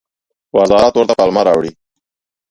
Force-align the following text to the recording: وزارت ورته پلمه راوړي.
وزارت 0.55 0.93
ورته 0.97 1.13
پلمه 1.19 1.41
راوړي. 1.47 1.71